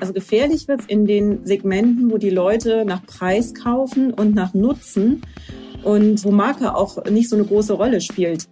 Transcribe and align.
Also 0.00 0.12
gefährlich 0.12 0.68
wird 0.68 0.80
es 0.80 0.86
in 0.86 1.06
den 1.06 1.46
Segmenten, 1.46 2.10
wo 2.10 2.18
die 2.18 2.30
Leute 2.30 2.84
nach 2.84 3.04
Preis 3.06 3.54
kaufen 3.54 4.12
und 4.12 4.34
nach 4.34 4.52
Nutzen 4.52 5.22
und 5.84 6.24
wo 6.24 6.30
Marke 6.30 6.74
auch 6.74 7.04
nicht 7.04 7.28
so 7.28 7.36
eine 7.36 7.44
große 7.44 7.72
Rolle 7.72 8.00
spielt. 8.00 8.48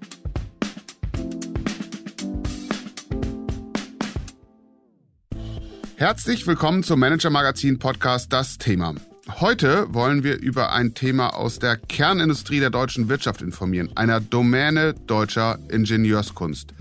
Herzlich 5.96 6.46
willkommen 6.46 6.82
zum 6.82 6.98
Manager 6.98 7.30
Magazin 7.30 7.78
Podcast 7.78 8.32
Das 8.32 8.56
Thema. 8.56 8.94
Heute 9.40 9.86
wollen 9.94 10.22
wir 10.22 10.38
über 10.38 10.70
ein 10.70 10.92
Thema 10.92 11.34
aus 11.34 11.58
der 11.58 11.78
Kernindustrie 11.78 12.60
der 12.60 12.68
deutschen 12.68 13.08
Wirtschaft 13.08 13.40
informieren, 13.40 13.88
einer 13.94 14.20
Domäne 14.20 14.92
deutscher 15.06 15.58
Ingenieurskunst, 15.70 16.74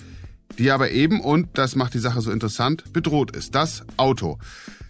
die 0.57 0.69
aber 0.69 0.91
eben, 0.91 1.21
und 1.21 1.47
das 1.57 1.77
macht 1.77 1.93
die 1.93 1.99
Sache 1.99 2.19
so 2.19 2.31
interessant, 2.31 2.91
bedroht 2.91 3.33
ist, 3.33 3.55
das 3.55 3.85
Auto. 3.95 4.39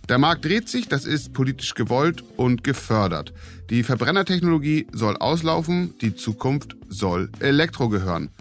Der 0.09 0.17
Markt 0.17 0.45
dreht 0.45 0.67
sich, 0.67 0.87
das 0.87 1.05
ist 1.05 1.33
politisch 1.33 1.75
gewollt 1.75 2.23
und 2.37 2.63
gefördert. 2.63 3.33
Die 3.69 3.83
Verbrennertechnologie 3.83 4.87
soll 4.91 5.15
auslaufen, 5.17 5.93
die 6.01 6.15
Zukunft 6.15 6.75
soll 6.87 7.29
Elektro 7.39 7.87
gehören. 7.87 8.31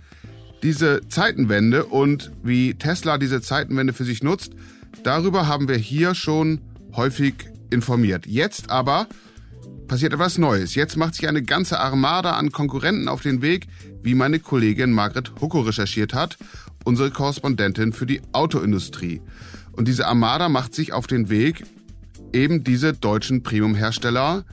Diese 0.62 1.02
Zeitenwende 1.06 1.84
und 1.84 2.32
wie 2.42 2.76
Tesla 2.76 3.18
diese 3.18 3.42
Zeitenwende 3.42 3.92
für 3.92 4.04
sich 4.04 4.22
nutzt, 4.22 4.54
darüber 5.02 5.46
haben 5.46 5.68
wir 5.68 5.76
hier 5.76 6.14
schon 6.14 6.62
häufig 6.96 7.34
informiert. 7.70 8.26
Jetzt 8.26 8.70
aber 8.70 9.06
passiert 9.86 10.12
etwas 10.12 10.38
Neues. 10.38 10.74
Jetzt 10.74 10.96
macht 10.96 11.14
sich 11.14 11.28
eine 11.28 11.42
ganze 11.42 11.80
Armada 11.80 12.32
an 12.32 12.52
Konkurrenten 12.52 13.08
auf 13.08 13.22
den 13.22 13.42
Weg, 13.42 13.66
wie 14.02 14.14
meine 14.14 14.38
Kollegin 14.38 14.92
Margret 14.92 15.32
Hucko 15.40 15.60
recherchiert 15.60 16.14
hat, 16.14 16.36
unsere 16.84 17.10
Korrespondentin 17.10 17.92
für 17.92 18.06
die 18.06 18.20
Autoindustrie. 18.32 19.20
Und 19.72 19.88
diese 19.88 20.06
Armada 20.06 20.48
macht 20.48 20.74
sich 20.74 20.92
auf 20.92 21.06
den 21.06 21.30
Weg, 21.30 21.64
eben 22.32 22.64
diese 22.64 22.92
deutschen 22.92 23.42
Premium-Hersteller, 23.42 24.44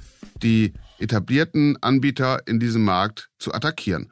die 0.42 0.74
etablierten 1.00 1.78
Anbieter 1.82 2.48
in 2.48 2.60
diesem 2.60 2.84
Markt 2.84 3.30
zu 3.38 3.54
attackieren. 3.54 4.10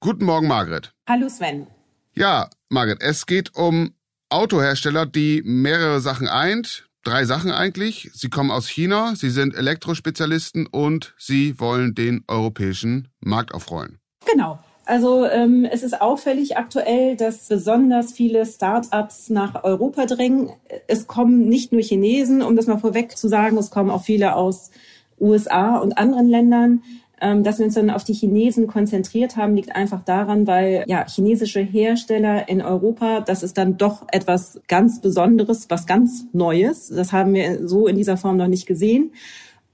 Guten 0.00 0.24
Morgen, 0.24 0.46
Margret. 0.46 0.92
Hallo, 1.08 1.28
Sven. 1.28 1.66
Ja, 2.14 2.50
Margret, 2.68 3.00
es 3.00 3.26
geht 3.26 3.54
um 3.54 3.94
Autohersteller, 4.28 5.06
die 5.06 5.42
mehrere 5.44 6.00
Sachen 6.00 6.28
eint. 6.28 6.88
Drei 7.06 7.24
Sachen 7.24 7.52
eigentlich. 7.52 8.10
Sie 8.14 8.28
kommen 8.28 8.50
aus 8.50 8.66
China, 8.66 9.14
sie 9.14 9.30
sind 9.30 9.54
Elektrospezialisten 9.54 10.66
und 10.66 11.14
sie 11.16 11.60
wollen 11.60 11.94
den 11.94 12.24
europäischen 12.26 13.06
Markt 13.20 13.54
aufrollen. 13.54 14.00
Genau. 14.28 14.58
Also 14.86 15.24
ähm, 15.24 15.64
es 15.70 15.84
ist 15.84 16.00
auffällig 16.00 16.56
aktuell, 16.56 17.16
dass 17.16 17.46
besonders 17.46 18.10
viele 18.10 18.44
Start-ups 18.44 19.30
nach 19.30 19.62
Europa 19.62 20.06
drängen. 20.06 20.50
Es 20.88 21.06
kommen 21.06 21.48
nicht 21.48 21.70
nur 21.70 21.80
Chinesen, 21.80 22.42
um 22.42 22.56
das 22.56 22.66
mal 22.66 22.78
vorweg 22.78 23.16
zu 23.16 23.28
sagen, 23.28 23.56
es 23.56 23.70
kommen 23.70 23.90
auch 23.90 24.02
viele 24.02 24.34
aus 24.34 24.72
USA 25.20 25.76
und 25.76 25.98
anderen 25.98 26.28
Ländern. 26.28 26.82
Ähm, 27.18 27.42
dass 27.42 27.58
wir 27.58 27.64
uns 27.64 27.74
dann 27.74 27.88
auf 27.88 28.04
die 28.04 28.12
Chinesen 28.12 28.66
konzentriert 28.66 29.38
haben, 29.38 29.56
liegt 29.56 29.74
einfach 29.74 30.02
daran, 30.04 30.46
weil 30.46 30.84
ja 30.86 31.06
chinesische 31.08 31.60
Hersteller 31.60 32.46
in 32.48 32.60
Europa, 32.60 33.20
das 33.20 33.42
ist 33.42 33.56
dann 33.56 33.78
doch 33.78 34.04
etwas 34.12 34.60
ganz 34.68 35.00
Besonderes, 35.00 35.70
was 35.70 35.86
ganz 35.86 36.26
Neues. 36.32 36.88
Das 36.88 37.12
haben 37.12 37.32
wir 37.32 37.66
so 37.66 37.86
in 37.86 37.96
dieser 37.96 38.18
Form 38.18 38.36
noch 38.36 38.48
nicht 38.48 38.66
gesehen. 38.66 39.12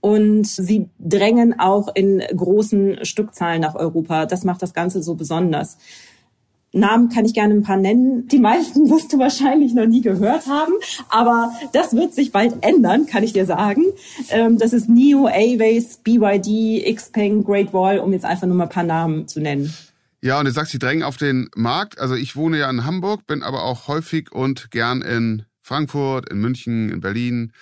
Und 0.00 0.46
sie 0.46 0.88
drängen 1.00 1.58
auch 1.58 1.88
in 1.94 2.20
großen 2.20 3.04
Stückzahlen 3.04 3.60
nach 3.60 3.74
Europa. 3.74 4.26
Das 4.26 4.44
macht 4.44 4.62
das 4.62 4.74
Ganze 4.74 5.02
so 5.02 5.14
besonders. 5.14 5.78
Namen 6.72 7.10
kann 7.10 7.24
ich 7.26 7.34
gerne 7.34 7.54
ein 7.54 7.62
paar 7.62 7.76
nennen. 7.76 8.26
Die 8.28 8.38
meisten 8.38 8.88
wirst 8.90 9.12
du 9.12 9.18
wahrscheinlich 9.18 9.74
noch 9.74 9.86
nie 9.86 10.00
gehört 10.00 10.46
haben, 10.46 10.72
aber 11.10 11.52
das 11.72 11.94
wird 11.94 12.14
sich 12.14 12.32
bald 12.32 12.64
ändern, 12.64 13.06
kann 13.06 13.22
ich 13.22 13.32
dir 13.32 13.46
sagen. 13.46 13.84
Ähm, 14.30 14.58
das 14.58 14.72
ist 14.72 14.88
NIO, 14.88 15.26
Aways, 15.26 15.98
BYD, 15.98 16.96
Xpeng, 16.96 17.44
Great 17.44 17.72
Wall, 17.72 17.98
um 17.98 18.12
jetzt 18.12 18.24
einfach 18.24 18.46
nur 18.46 18.56
mal 18.56 18.64
ein 18.64 18.70
paar 18.70 18.84
Namen 18.84 19.28
zu 19.28 19.40
nennen. 19.40 19.72
Ja, 20.22 20.38
und 20.38 20.44
du 20.44 20.52
sagst, 20.52 20.72
sie 20.72 20.78
drängen 20.78 21.02
auf 21.02 21.16
den 21.16 21.50
Markt. 21.56 21.98
Also 21.98 22.14
ich 22.14 22.36
wohne 22.36 22.58
ja 22.58 22.70
in 22.70 22.84
Hamburg, 22.84 23.26
bin 23.26 23.42
aber 23.42 23.64
auch 23.64 23.88
häufig 23.88 24.32
und 24.32 24.70
gern 24.70 25.02
in 25.02 25.44
Frankfurt, 25.62 26.28
in 26.28 26.38
München, 26.38 26.90
in 26.90 27.00
Berlin. 27.00 27.52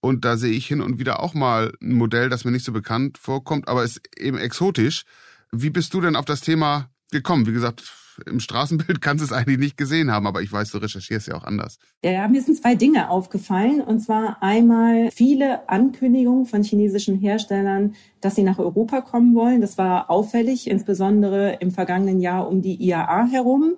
Und 0.00 0.24
da 0.24 0.36
sehe 0.36 0.52
ich 0.52 0.66
hin 0.66 0.80
und 0.80 0.98
wieder 0.98 1.20
auch 1.20 1.34
mal 1.34 1.72
ein 1.82 1.94
Modell, 1.94 2.28
das 2.28 2.44
mir 2.44 2.52
nicht 2.52 2.64
so 2.64 2.72
bekannt 2.72 3.18
vorkommt, 3.18 3.68
aber 3.68 3.84
ist 3.84 4.00
eben 4.16 4.38
exotisch. 4.38 5.04
Wie 5.52 5.70
bist 5.70 5.92
du 5.94 6.00
denn 6.00 6.16
auf 6.16 6.24
das 6.24 6.40
Thema 6.40 6.90
gekommen? 7.10 7.46
Wie 7.46 7.52
gesagt, 7.52 7.82
im 8.24 8.40
Straßenbild 8.40 9.00
kannst 9.00 9.22
du 9.22 9.26
es 9.26 9.32
eigentlich 9.32 9.58
nicht 9.58 9.76
gesehen 9.76 10.10
haben, 10.10 10.26
aber 10.26 10.42
ich 10.42 10.52
weiß, 10.52 10.70
du 10.70 10.78
recherchierst 10.78 11.28
ja 11.28 11.34
auch 11.34 11.44
anders. 11.44 11.78
Ja, 12.04 12.26
mir 12.28 12.42
sind 12.42 12.56
zwei 12.56 12.74
Dinge 12.74 13.10
aufgefallen. 13.10 13.80
Und 13.80 14.00
zwar 14.00 14.42
einmal 14.42 15.10
viele 15.10 15.68
Ankündigungen 15.68 16.46
von 16.46 16.62
chinesischen 16.62 17.18
Herstellern, 17.18 17.94
dass 18.20 18.34
sie 18.34 18.42
nach 18.42 18.58
Europa 18.58 19.00
kommen 19.00 19.34
wollen. 19.34 19.60
Das 19.60 19.78
war 19.78 20.10
auffällig, 20.10 20.68
insbesondere 20.70 21.58
im 21.60 21.70
vergangenen 21.70 22.20
Jahr 22.20 22.48
um 22.48 22.62
die 22.62 22.82
IAA 22.82 23.26
herum. 23.26 23.74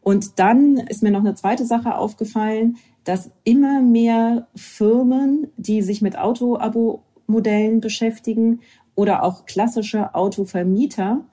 Und 0.00 0.38
dann 0.38 0.78
ist 0.78 1.02
mir 1.02 1.10
noch 1.10 1.20
eine 1.20 1.34
zweite 1.34 1.66
Sache 1.66 1.94
aufgefallen, 1.94 2.76
dass 3.04 3.30
immer 3.44 3.80
mehr 3.80 4.48
Firmen, 4.54 5.48
die 5.56 5.82
sich 5.82 6.02
mit 6.02 6.18
Auto-Abo-Modellen 6.18 7.80
beschäftigen 7.80 8.60
oder 8.94 9.22
auch 9.22 9.46
klassische 9.46 10.14
Autovermieter, 10.14 11.24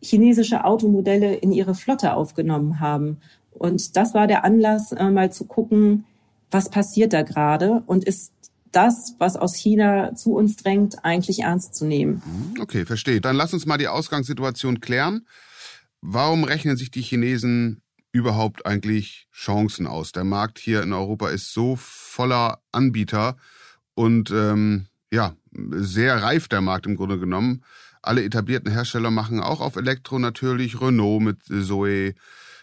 chinesische 0.00 0.64
Automodelle 0.64 1.34
in 1.34 1.52
ihre 1.52 1.74
Flotte 1.74 2.14
aufgenommen 2.14 2.80
haben. 2.80 3.18
Und 3.50 3.96
das 3.96 4.14
war 4.14 4.26
der 4.26 4.44
Anlass, 4.44 4.92
äh, 4.92 5.10
mal 5.10 5.32
zu 5.32 5.44
gucken, 5.44 6.04
was 6.50 6.70
passiert 6.70 7.12
da 7.12 7.22
gerade 7.22 7.82
und 7.86 8.04
ist 8.04 8.32
das, 8.72 9.14
was 9.18 9.36
aus 9.36 9.56
China 9.56 10.14
zu 10.14 10.34
uns 10.34 10.56
drängt, 10.56 11.04
eigentlich 11.04 11.40
ernst 11.40 11.74
zu 11.74 11.84
nehmen. 11.86 12.22
Mhm, 12.24 12.60
okay, 12.60 12.84
verstehe. 12.84 13.20
Dann 13.20 13.36
lass 13.36 13.52
uns 13.52 13.66
mal 13.66 13.78
die 13.78 13.88
Ausgangssituation 13.88 14.80
klären. 14.80 15.26
Warum 16.00 16.44
rechnen 16.44 16.76
sich 16.76 16.90
die 16.90 17.02
Chinesen 17.02 17.82
überhaupt 18.12 18.66
eigentlich 18.66 19.26
Chancen 19.32 19.86
aus? 19.86 20.12
Der 20.12 20.24
Markt 20.24 20.58
hier 20.58 20.82
in 20.82 20.92
Europa 20.92 21.28
ist 21.30 21.52
so 21.52 21.76
voller 21.76 22.60
Anbieter 22.72 23.36
und 23.94 24.30
ähm, 24.30 24.86
ja, 25.10 25.34
sehr 25.70 26.22
reif 26.22 26.48
der 26.48 26.60
Markt 26.60 26.86
im 26.86 26.96
Grunde 26.96 27.18
genommen. 27.18 27.64
Alle 28.02 28.24
etablierten 28.24 28.70
Hersteller 28.70 29.10
machen 29.10 29.40
auch 29.40 29.60
auf 29.60 29.76
Elektro 29.76 30.18
natürlich. 30.18 30.80
Renault 30.80 31.22
mit 31.22 31.38
Zoe, 31.44 32.14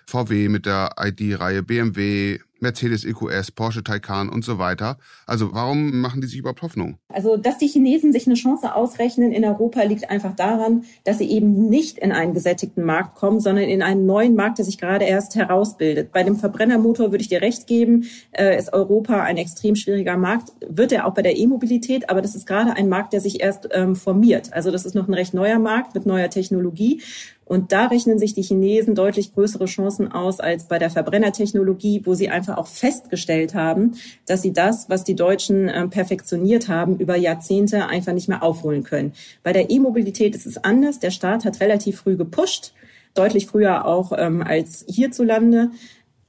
VW 0.08 0.50
mit 0.50 0.66
der 0.66 0.92
ID-Reihe, 1.00 1.64
BMW, 1.64 2.40
Mercedes 2.60 3.06
EQS, 3.06 3.52
Porsche 3.52 3.84
Taycan 3.84 4.30
und 4.30 4.44
so 4.44 4.58
weiter. 4.58 4.98
Also 5.28 5.54
warum 5.54 6.02
machen 6.02 6.22
die 6.22 6.28
sich 6.28 6.40
überhaupt 6.40 6.62
Hoffnung? 6.62 6.98
Also, 7.10 7.38
dass 7.38 7.58
die 7.58 7.68
Chinesen 7.68 8.12
sich 8.12 8.26
eine 8.26 8.36
Chance 8.36 8.74
ausrechnen 8.74 9.32
in 9.32 9.46
Europa, 9.46 9.84
liegt 9.84 10.10
einfach 10.10 10.36
daran, 10.36 10.84
dass 11.04 11.18
sie 11.18 11.30
eben 11.30 11.70
nicht 11.70 12.00
in 12.00 12.12
einen 12.12 12.34
gesättigten 12.34 12.84
Markt 12.84 13.16
kommen, 13.16 13.40
sondern 13.40 13.66
in 13.66 13.82
einen 13.82 14.06
neuen 14.06 14.36
Markt, 14.36 14.58
der 14.58 14.66
sich 14.66 14.78
gerade 14.78 15.06
erst 15.06 15.36
herausbildet. 15.36 16.12
Bei 16.12 16.24
dem 16.24 16.38
Verbrennermotor 16.38 17.12
würde 17.12 17.22
ich 17.22 17.30
dir 17.30 17.42
recht 17.42 17.68
geben, 17.68 18.06
äh, 18.32 18.58
ist 18.58 18.74
Europa 18.74 19.22
ein 19.22 19.38
extrem 19.38 19.76
schwieriger 19.76 20.18
Markt, 20.18 20.52
wird 20.68 20.92
er 20.92 21.06
auch 21.06 21.14
bei 21.14 21.22
der 21.22 21.38
E-Mobilität, 21.38 22.10
aber 22.10 22.22
das 22.22 22.36
ist 22.36 22.48
gerade 22.48 22.74
ein 22.74 22.90
Markt, 22.90 23.14
der 23.14 23.22
sich 23.22 23.42
erst 23.42 23.70
ähm, 23.72 23.96
formiert. 23.96 24.54
Also 24.54 24.72
das 24.72 24.86
ist 24.86 24.96
noch 24.96 25.08
ein 25.08 25.14
recht 25.14 25.34
neuer 25.34 25.60
Markt 25.60 25.94
mit 25.94 26.06
neuer 26.06 26.30
Technologie. 26.30 27.02
Und 27.45 27.72
da 27.72 27.85
rechnen 27.85 28.17
sich 28.17 28.33
die 28.33 28.41
Chinesen 28.41 28.95
deutlich 28.95 29.33
größere 29.33 29.66
Chancen 29.66 30.11
aus 30.11 30.39
als 30.39 30.67
bei 30.67 30.79
der 30.79 30.89
Verbrennertechnologie, 30.89 32.01
wo 32.03 32.16
sie 32.16 32.29
einfach 32.29 32.57
auch 32.57 32.67
festgestellt 32.67 33.53
haben, 33.53 33.94
dass 34.25 34.41
sie 34.41 34.51
das, 34.51 34.89
was 34.89 35.03
die 35.03 35.16
Deutschen 35.16 35.69
äh, 35.69 35.88
perfektioniert 35.88 36.67
haben, 36.67 36.97
über 36.97 37.16
Jahrzehnte 37.16 37.85
einfach 37.88 38.13
nicht 38.13 38.28
mehr 38.28 38.41
aufholen 38.41 38.83
können. 38.83 39.13
Bei 39.44 39.53
der 39.53 39.69
E-Mobilität 39.69 40.35
ist 40.35 40.47
es 40.47 40.63
anders. 40.63 41.00
Der 41.00 41.11
Staat 41.11 41.45
hat 41.45 41.61
relativ 41.61 42.00
früh 42.00 42.17
gepusht, 42.17 42.73
deutlich 43.13 43.45
früher 43.45 43.85
auch 43.85 44.12
ähm, 44.17 44.41
als 44.41 44.83
hierzulande, 44.88 45.69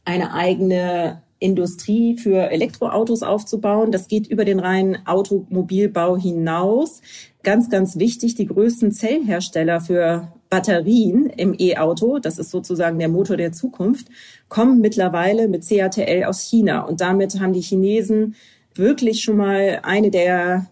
eine 0.04 0.34
eigene 0.34 1.22
Industrie 1.38 2.16
für 2.16 2.50
Elektroautos 2.50 3.22
aufzubauen. 3.22 3.90
Das 3.90 4.08
geht 4.08 4.26
über 4.26 4.44
den 4.44 4.60
reinen 4.60 5.06
Automobilbau 5.06 6.16
hinaus. 6.16 7.02
Ganz, 7.42 7.68
ganz 7.70 7.98
wichtig, 7.98 8.34
die 8.34 8.46
größten 8.46 8.92
Zellhersteller 8.92 9.80
für 9.80 10.32
Batterien 10.48 11.26
im 11.26 11.54
E-Auto, 11.58 12.18
das 12.18 12.38
ist 12.38 12.50
sozusagen 12.50 12.98
der 12.98 13.08
Motor 13.08 13.36
der 13.36 13.52
Zukunft, 13.52 14.08
kommen 14.48 14.80
mittlerweile 14.80 15.48
mit 15.48 15.68
CATL 15.68 16.24
aus 16.24 16.40
China. 16.42 16.82
Und 16.82 17.00
damit 17.00 17.40
haben 17.40 17.52
die 17.52 17.60
Chinesen 17.60 18.34
wirklich 18.74 19.22
schon 19.22 19.36
mal 19.36 19.80
eine 19.82 20.10
der 20.10 20.66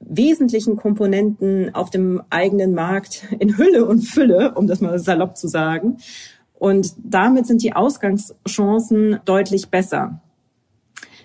wesentlichen 0.00 0.76
Komponenten 0.76 1.74
auf 1.74 1.90
dem 1.90 2.22
eigenen 2.30 2.74
Markt 2.74 3.24
in 3.38 3.56
Hülle 3.58 3.84
und 3.84 4.00
Fülle, 4.00 4.54
um 4.54 4.66
das 4.66 4.80
mal 4.80 4.98
salopp 4.98 5.36
zu 5.36 5.48
sagen. 5.48 5.98
Und 6.54 6.94
damit 7.04 7.46
sind 7.46 7.62
die 7.62 7.74
Ausgangschancen 7.74 9.20
deutlich 9.24 9.68
besser. 9.68 10.20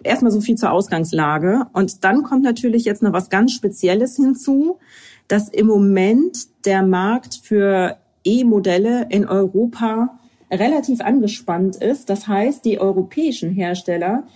Erstmal 0.04 0.32
so 0.32 0.42
viel 0.42 0.56
zur 0.56 0.72
Ausgangslage. 0.72 1.66
Und 1.74 2.04
dann 2.04 2.24
kommt 2.24 2.44
natürlich 2.44 2.84
jetzt 2.84 3.02
noch 3.02 3.14
was 3.14 3.30
ganz 3.30 3.54
Spezielles 3.54 4.18
hinzu, 4.18 4.78
dass 5.34 5.50
im 5.50 5.66
Moment 5.66 6.38
der 6.64 6.84
Markt 6.84 7.40
für 7.42 7.98
E-Modelle 8.24 9.08
in 9.10 9.28
Europa 9.28 10.20
relativ 10.52 11.02
angespannt 11.02 11.76
ist. 11.78 12.08
Das 12.08 12.28
heißt, 12.28 12.64
die 12.64 12.80
europäischen 12.80 13.50
Hersteller, 13.50 14.28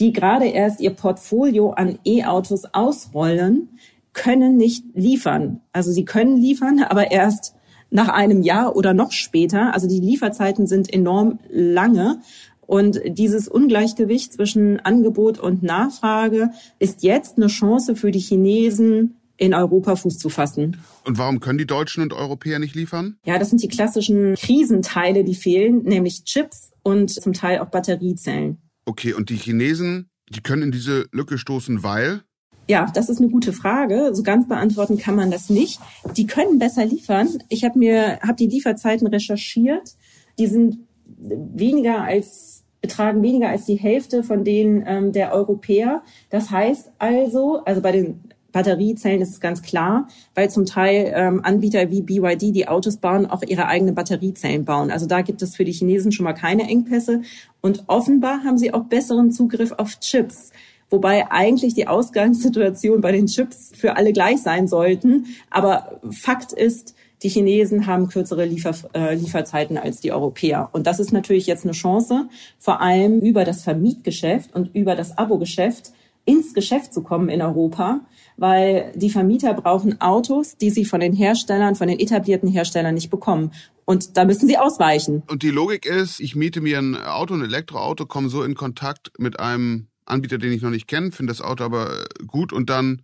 die 0.00 0.12
gerade 0.12 0.46
erst 0.46 0.80
ihr 0.80 0.90
Portfolio 0.90 1.70
an 1.70 2.00
E-Autos 2.04 2.64
ausrollen, 2.72 3.68
können 4.12 4.56
nicht 4.56 4.84
liefern. 4.94 5.60
Also 5.72 5.92
sie 5.92 6.04
können 6.04 6.36
liefern, 6.36 6.82
aber 6.88 7.12
erst 7.12 7.54
nach 7.90 8.08
einem 8.08 8.42
Jahr 8.42 8.74
oder 8.74 8.92
noch 8.92 9.12
später. 9.12 9.72
Also 9.72 9.86
die 9.86 10.00
Lieferzeiten 10.00 10.66
sind 10.66 10.92
enorm 10.92 11.38
lange. 11.48 12.22
Und 12.66 13.00
dieses 13.06 13.46
Ungleichgewicht 13.46 14.32
zwischen 14.32 14.80
Angebot 14.80 15.38
und 15.38 15.62
Nachfrage 15.62 16.50
ist 16.80 17.04
jetzt 17.04 17.36
eine 17.36 17.46
Chance 17.46 17.94
für 17.94 18.10
die 18.10 18.18
Chinesen, 18.18 19.19
in 19.40 19.54
Europa 19.54 19.96
Fuß 19.96 20.18
zu 20.18 20.28
fassen. 20.28 20.76
Und 21.04 21.16
warum 21.16 21.40
können 21.40 21.56
die 21.56 21.66
Deutschen 21.66 22.02
und 22.02 22.12
Europäer 22.12 22.58
nicht 22.58 22.74
liefern? 22.74 23.16
Ja, 23.24 23.38
das 23.38 23.48
sind 23.48 23.62
die 23.62 23.68
klassischen 23.68 24.34
Krisenteile, 24.34 25.24
die 25.24 25.34
fehlen, 25.34 25.82
nämlich 25.82 26.24
Chips 26.24 26.70
und 26.82 27.10
zum 27.10 27.32
Teil 27.32 27.60
auch 27.60 27.68
Batteriezellen. 27.68 28.58
Okay, 28.84 29.14
und 29.14 29.30
die 29.30 29.36
Chinesen, 29.36 30.10
die 30.28 30.42
können 30.42 30.64
in 30.64 30.72
diese 30.72 31.06
Lücke 31.10 31.38
stoßen, 31.38 31.82
weil? 31.82 32.20
Ja, 32.68 32.90
das 32.92 33.08
ist 33.08 33.18
eine 33.18 33.30
gute 33.30 33.54
Frage. 33.54 34.10
So 34.12 34.22
ganz 34.22 34.46
beantworten 34.46 34.98
kann 34.98 35.16
man 35.16 35.30
das 35.30 35.48
nicht. 35.48 35.80
Die 36.18 36.26
können 36.26 36.58
besser 36.58 36.84
liefern. 36.84 37.28
Ich 37.48 37.64
habe 37.64 37.78
mir 37.78 38.18
hab 38.20 38.36
die 38.36 38.46
Lieferzeiten 38.46 39.06
recherchiert. 39.06 39.94
Die 40.38 40.48
sind 40.48 40.80
weniger 41.18 42.02
als 42.02 42.60
betragen 42.80 43.22
weniger 43.22 43.48
als 43.48 43.66
die 43.66 43.76
Hälfte 43.76 44.22
von 44.22 44.44
denen 44.44 44.82
ähm, 44.86 45.12
der 45.12 45.32
Europäer. 45.32 46.02
Das 46.30 46.50
heißt 46.50 46.92
also, 46.98 47.62
also 47.64 47.80
bei 47.82 47.92
den 47.92 48.29
Batteriezellen 48.52 49.20
ist 49.20 49.40
ganz 49.40 49.62
klar, 49.62 50.08
weil 50.34 50.50
zum 50.50 50.66
Teil 50.66 51.12
ähm, 51.14 51.40
Anbieter 51.44 51.90
wie 51.90 52.02
BYD, 52.02 52.54
die 52.54 52.68
Autos 52.68 52.96
bauen, 52.96 53.26
auch 53.26 53.42
ihre 53.42 53.66
eigenen 53.66 53.94
Batteriezellen 53.94 54.64
bauen. 54.64 54.90
Also 54.90 55.06
da 55.06 55.22
gibt 55.22 55.42
es 55.42 55.56
für 55.56 55.64
die 55.64 55.72
Chinesen 55.72 56.12
schon 56.12 56.24
mal 56.24 56.32
keine 56.32 56.64
Engpässe. 56.64 57.22
Und 57.60 57.84
offenbar 57.86 58.44
haben 58.44 58.58
sie 58.58 58.74
auch 58.74 58.84
besseren 58.84 59.30
Zugriff 59.30 59.72
auf 59.72 60.00
Chips. 60.00 60.50
Wobei 60.90 61.30
eigentlich 61.30 61.74
die 61.74 61.86
Ausgangssituation 61.86 63.00
bei 63.00 63.12
den 63.12 63.26
Chips 63.26 63.70
für 63.74 63.96
alle 63.96 64.12
gleich 64.12 64.42
sein 64.42 64.66
sollten. 64.66 65.26
Aber 65.48 66.00
Fakt 66.10 66.52
ist, 66.52 66.94
die 67.22 67.28
Chinesen 67.28 67.86
haben 67.86 68.08
kürzere 68.08 68.44
Liefer, 68.44 68.74
äh, 68.94 69.14
Lieferzeiten 69.14 69.78
als 69.78 70.00
die 70.00 70.10
Europäer. 70.10 70.70
Und 70.72 70.86
das 70.86 70.98
ist 70.98 71.12
natürlich 71.12 71.46
jetzt 71.46 71.64
eine 71.64 71.72
Chance, 71.72 72.28
vor 72.58 72.80
allem 72.80 73.20
über 73.20 73.44
das 73.44 73.62
Vermietgeschäft 73.62 74.54
und 74.54 74.74
über 74.74 74.96
das 74.96 75.16
Abo-Geschäft 75.16 75.92
ins 76.24 76.54
Geschäft 76.54 76.92
zu 76.92 77.02
kommen 77.02 77.28
in 77.28 77.42
Europa, 77.42 78.00
weil 78.36 78.92
die 78.94 79.10
Vermieter 79.10 79.54
brauchen 79.54 80.00
Autos, 80.00 80.56
die 80.56 80.70
sie 80.70 80.84
von 80.84 81.00
den 81.00 81.12
Herstellern, 81.12 81.74
von 81.74 81.88
den 81.88 81.98
etablierten 81.98 82.48
Herstellern 82.48 82.94
nicht 82.94 83.10
bekommen. 83.10 83.52
Und 83.84 84.16
da 84.16 84.24
müssen 84.24 84.46
sie 84.46 84.56
ausweichen. 84.56 85.22
Und 85.28 85.42
die 85.42 85.50
Logik 85.50 85.84
ist, 85.86 86.20
ich 86.20 86.36
miete 86.36 86.60
mir 86.60 86.78
ein 86.78 86.96
Auto, 86.96 87.34
ein 87.34 87.42
Elektroauto, 87.42 88.06
komme 88.06 88.28
so 88.28 88.42
in 88.42 88.54
Kontakt 88.54 89.10
mit 89.18 89.40
einem 89.40 89.88
Anbieter, 90.04 90.38
den 90.38 90.52
ich 90.52 90.62
noch 90.62 90.70
nicht 90.70 90.86
kenne, 90.86 91.12
finde 91.12 91.32
das 91.32 91.40
Auto 91.40 91.64
aber 91.64 92.04
gut 92.26 92.52
und 92.52 92.70
dann 92.70 93.02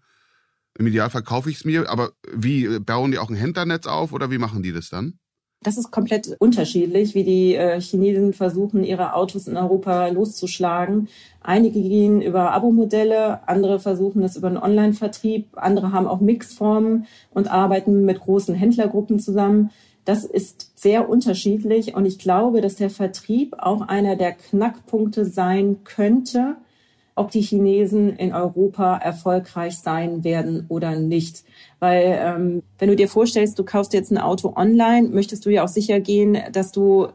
im 0.78 0.86
Idealfall 0.86 1.22
kaufe 1.22 1.50
ich 1.50 1.56
es 1.56 1.64
mir. 1.64 1.88
Aber 1.90 2.12
wie 2.32 2.78
bauen 2.80 3.10
die 3.10 3.18
auch 3.18 3.30
ein 3.30 3.36
Händlernetz 3.36 3.86
auf 3.86 4.12
oder 4.12 4.30
wie 4.30 4.38
machen 4.38 4.62
die 4.62 4.72
das 4.72 4.90
dann? 4.90 5.18
Das 5.62 5.78
ist 5.78 5.90
komplett 5.90 6.36
unterschiedlich, 6.38 7.14
wie 7.14 7.24
die 7.24 7.54
äh, 7.54 7.80
Chinesen 7.80 8.32
versuchen, 8.32 8.84
ihre 8.84 9.14
Autos 9.14 9.48
in 9.48 9.56
Europa 9.56 10.08
loszuschlagen. 10.08 11.08
Einige 11.40 11.80
gehen 11.80 12.22
über 12.22 12.52
Abo-Modelle, 12.52 13.48
andere 13.48 13.80
versuchen 13.80 14.22
das 14.22 14.36
über 14.36 14.48
einen 14.48 14.58
Online-Vertrieb, 14.58 15.48
andere 15.56 15.92
haben 15.92 16.06
auch 16.06 16.20
Mixformen 16.20 17.06
und 17.30 17.50
arbeiten 17.50 18.04
mit 18.04 18.20
großen 18.20 18.54
Händlergruppen 18.54 19.18
zusammen. 19.18 19.70
Das 20.04 20.24
ist 20.24 20.78
sehr 20.78 21.08
unterschiedlich 21.08 21.96
und 21.96 22.06
ich 22.06 22.20
glaube, 22.20 22.60
dass 22.60 22.76
der 22.76 22.90
Vertrieb 22.90 23.56
auch 23.58 23.80
einer 23.80 24.14
der 24.14 24.32
Knackpunkte 24.32 25.24
sein 25.24 25.78
könnte, 25.82 26.56
ob 27.16 27.30
die 27.30 27.40
Chinesen 27.40 28.14
in 28.16 28.32
Europa 28.32 28.98
erfolgreich 28.98 29.78
sein 29.78 30.22
werden 30.22 30.66
oder 30.68 30.96
nicht. 30.96 31.44
Weil 31.80 32.18
ähm, 32.20 32.62
wenn 32.78 32.90
du 32.90 32.94
dir 32.94 33.08
vorstellst, 33.08 33.58
du 33.58 33.64
kaufst 33.64 33.94
jetzt 33.94 34.12
ein 34.12 34.18
Auto 34.18 34.52
online, 34.54 35.08
möchtest 35.08 35.46
du 35.46 35.50
ja 35.50 35.64
auch 35.64 35.68
sicher 35.68 35.98
gehen, 35.98 36.38
dass 36.52 36.72
du 36.72 37.08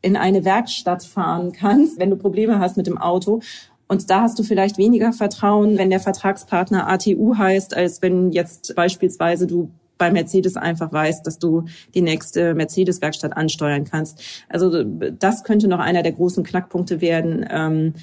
in 0.00 0.16
eine 0.16 0.44
Werkstatt 0.44 1.02
fahren 1.02 1.52
kannst, 1.52 1.98
wenn 1.98 2.10
du 2.10 2.16
Probleme 2.16 2.60
hast 2.60 2.76
mit 2.76 2.86
dem 2.86 2.96
Auto. 2.96 3.40
Und 3.88 4.08
da 4.08 4.22
hast 4.22 4.38
du 4.38 4.44
vielleicht 4.44 4.78
weniger 4.78 5.12
Vertrauen, 5.12 5.78
wenn 5.78 5.90
der 5.90 6.00
Vertragspartner 6.00 6.88
ATU 6.88 7.36
heißt, 7.36 7.76
als 7.76 8.02
wenn 8.02 8.30
jetzt 8.30 8.74
beispielsweise 8.76 9.46
du 9.46 9.70
bei 9.98 10.10
Mercedes 10.10 10.56
einfach 10.56 10.92
weißt, 10.92 11.26
dass 11.26 11.38
du 11.38 11.64
die 11.94 12.02
nächste 12.02 12.54
Mercedes-Werkstatt 12.54 13.36
ansteuern 13.36 13.84
kannst. 13.84 14.22
Also 14.48 14.84
das 14.84 15.44
könnte 15.44 15.68
noch 15.68 15.78
einer 15.78 16.02
der 16.02 16.12
großen 16.12 16.44
Knackpunkte 16.44 17.00
werden. 17.00 17.46
Ähm, 17.50 17.94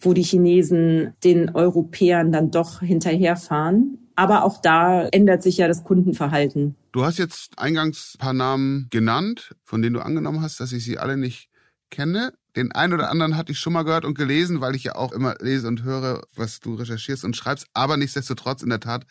wo 0.00 0.12
die 0.12 0.22
Chinesen 0.22 1.14
den 1.24 1.50
Europäern 1.54 2.32
dann 2.32 2.50
doch 2.50 2.80
hinterherfahren. 2.80 3.98
Aber 4.16 4.44
auch 4.44 4.60
da 4.60 5.06
ändert 5.08 5.42
sich 5.42 5.58
ja 5.58 5.68
das 5.68 5.84
Kundenverhalten. 5.84 6.74
Du 6.92 7.04
hast 7.04 7.18
jetzt 7.18 7.58
eingangs 7.58 8.14
ein 8.14 8.18
paar 8.18 8.32
Namen 8.32 8.88
genannt, 8.90 9.54
von 9.64 9.80
denen 9.80 9.94
du 9.94 10.00
angenommen 10.00 10.42
hast, 10.42 10.60
dass 10.60 10.72
ich 10.72 10.84
sie 10.84 10.98
alle 10.98 11.16
nicht 11.16 11.48
kenne. 11.90 12.32
Den 12.56 12.72
einen 12.72 12.92
oder 12.92 13.10
anderen 13.10 13.36
hatte 13.36 13.52
ich 13.52 13.58
schon 13.58 13.72
mal 13.72 13.84
gehört 13.84 14.04
und 14.04 14.18
gelesen, 14.18 14.60
weil 14.60 14.74
ich 14.74 14.84
ja 14.84 14.96
auch 14.96 15.12
immer 15.12 15.36
lese 15.40 15.68
und 15.68 15.84
höre, 15.84 16.22
was 16.34 16.60
du 16.60 16.74
recherchierst 16.74 17.24
und 17.24 17.36
schreibst. 17.36 17.66
Aber 17.74 17.96
nichtsdestotrotz, 17.96 18.62
in 18.62 18.70
der 18.70 18.80
Tat, 18.80 19.06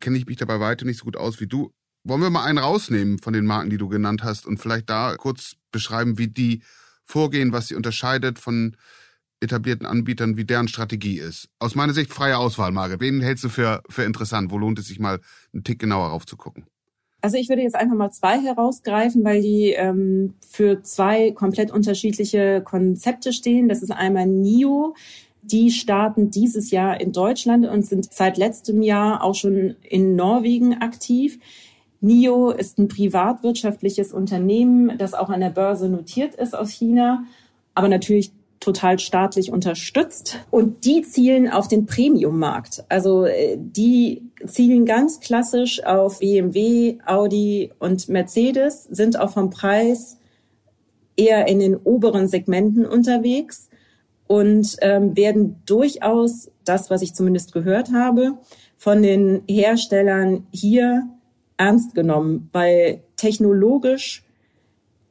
kenne 0.00 0.18
ich 0.18 0.26
mich 0.26 0.36
dabei 0.36 0.60
weiter 0.60 0.84
nicht 0.84 0.98
so 0.98 1.04
gut 1.04 1.16
aus 1.16 1.40
wie 1.40 1.46
du. 1.46 1.72
Wollen 2.04 2.20
wir 2.20 2.30
mal 2.30 2.44
einen 2.44 2.58
rausnehmen 2.58 3.18
von 3.18 3.32
den 3.32 3.46
Marken, 3.46 3.70
die 3.70 3.78
du 3.78 3.88
genannt 3.88 4.22
hast 4.22 4.46
und 4.46 4.58
vielleicht 4.58 4.88
da 4.88 5.16
kurz 5.16 5.56
beschreiben, 5.72 6.18
wie 6.18 6.28
die 6.28 6.62
vorgehen, 7.04 7.52
was 7.52 7.68
sie 7.68 7.74
unterscheidet 7.74 8.38
von 8.38 8.76
etablierten 9.40 9.86
Anbietern, 9.86 10.36
wie 10.36 10.44
deren 10.44 10.68
Strategie 10.68 11.18
ist. 11.18 11.48
Aus 11.58 11.74
meiner 11.74 11.94
Sicht 11.94 12.12
freie 12.12 12.38
Auswahl, 12.38 12.72
Margit. 12.72 13.00
Wen 13.00 13.20
hältst 13.20 13.44
du 13.44 13.48
für, 13.48 13.82
für 13.88 14.04
interessant? 14.04 14.50
Wo 14.50 14.58
lohnt 14.58 14.78
es 14.78 14.86
sich 14.88 14.98
mal 14.98 15.20
einen 15.52 15.64
Tick 15.64 15.78
genauer 15.78 16.08
raufzugucken? 16.08 16.64
Also 17.20 17.36
ich 17.36 17.48
würde 17.48 17.62
jetzt 17.62 17.74
einfach 17.74 17.96
mal 17.96 18.10
zwei 18.10 18.38
herausgreifen, 18.38 19.24
weil 19.24 19.42
die 19.42 19.72
ähm, 19.72 20.34
für 20.48 20.82
zwei 20.82 21.32
komplett 21.32 21.70
unterschiedliche 21.72 22.62
Konzepte 22.64 23.32
stehen. 23.32 23.68
Das 23.68 23.82
ist 23.82 23.90
einmal 23.90 24.26
NIO. 24.26 24.94
Die 25.42 25.70
starten 25.70 26.30
dieses 26.30 26.70
Jahr 26.70 27.00
in 27.00 27.12
Deutschland 27.12 27.66
und 27.66 27.84
sind 27.86 28.12
seit 28.12 28.36
letztem 28.36 28.82
Jahr 28.82 29.24
auch 29.24 29.34
schon 29.34 29.76
in 29.82 30.14
Norwegen 30.14 30.74
aktiv. 30.74 31.40
NIO 32.00 32.50
ist 32.50 32.78
ein 32.78 32.86
privatwirtschaftliches 32.86 34.12
Unternehmen, 34.12 34.96
das 34.98 35.14
auch 35.14 35.30
an 35.30 35.40
der 35.40 35.50
Börse 35.50 35.88
notiert 35.88 36.34
ist 36.34 36.54
aus 36.54 36.70
China, 36.70 37.24
aber 37.74 37.88
natürlich 37.88 38.30
total 38.60 38.98
staatlich 38.98 39.52
unterstützt. 39.52 40.38
Und 40.50 40.84
die 40.84 41.02
zielen 41.02 41.48
auf 41.48 41.68
den 41.68 41.86
Premium-Markt. 41.86 42.84
Also 42.88 43.24
äh, 43.24 43.56
die 43.58 44.22
zielen 44.46 44.84
ganz 44.84 45.20
klassisch 45.20 45.84
auf 45.84 46.18
BMW, 46.18 46.98
Audi 47.06 47.72
und 47.78 48.08
Mercedes, 48.08 48.84
sind 48.84 49.18
auch 49.18 49.30
vom 49.30 49.50
Preis 49.50 50.18
eher 51.16 51.48
in 51.48 51.58
den 51.58 51.76
oberen 51.76 52.28
Segmenten 52.28 52.86
unterwegs 52.86 53.68
und 54.26 54.76
ähm, 54.82 55.16
werden 55.16 55.62
durchaus, 55.66 56.50
das, 56.64 56.90
was 56.90 57.02
ich 57.02 57.14
zumindest 57.14 57.52
gehört 57.52 57.92
habe, 57.92 58.38
von 58.76 59.02
den 59.02 59.42
Herstellern 59.48 60.46
hier 60.52 61.08
ernst 61.56 61.94
genommen, 61.94 62.48
weil 62.52 63.02
technologisch 63.16 64.22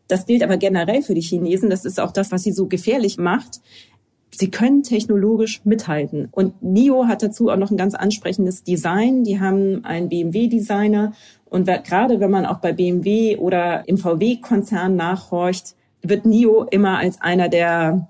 das 0.07 0.25
gilt 0.25 0.43
aber 0.43 0.57
generell 0.57 1.01
für 1.01 1.13
die 1.13 1.21
Chinesen. 1.21 1.69
Das 1.69 1.85
ist 1.85 1.99
auch 1.99 2.11
das, 2.11 2.31
was 2.31 2.43
sie 2.43 2.51
so 2.51 2.67
gefährlich 2.67 3.17
macht. 3.17 3.61
Sie 4.31 4.51
können 4.51 4.83
technologisch 4.83 5.61
mithalten. 5.63 6.27
Und 6.31 6.61
NIO 6.61 7.07
hat 7.07 7.23
dazu 7.23 7.49
auch 7.49 7.57
noch 7.57 7.71
ein 7.71 7.77
ganz 7.77 7.95
ansprechendes 7.95 8.63
Design. 8.63 9.23
Die 9.23 9.39
haben 9.39 9.83
einen 9.83 10.09
BMW-Designer. 10.09 11.13
Und 11.45 11.65
gerade 11.65 12.19
wenn 12.19 12.31
man 12.31 12.45
auch 12.45 12.59
bei 12.59 12.73
BMW 12.73 13.37
oder 13.37 13.87
im 13.87 13.97
VW-Konzern 13.97 14.95
nachhorcht, 14.95 15.75
wird 16.01 16.25
NIO 16.25 16.63
immer 16.69 16.99
als 16.99 17.21
einer 17.21 17.49
der 17.49 18.07